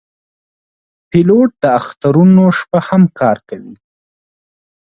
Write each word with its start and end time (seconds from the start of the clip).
پیلوټ 1.09 1.49
د 1.61 1.63
اخترونو 1.79 2.43
شپه 2.57 2.79
هم 2.87 3.03
کار 3.19 3.37
کوي. 3.49 3.75